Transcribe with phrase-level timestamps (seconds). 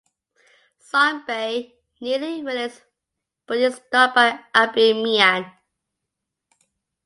[0.81, 2.81] Sonbai nearly relents,
[3.45, 5.45] but is stopped by Abu Mian.